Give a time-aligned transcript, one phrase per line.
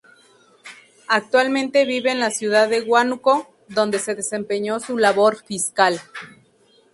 [1.09, 6.01] Actualmente vive en la ciudad de Huánuco, donde se desempeñó su labor fiscal.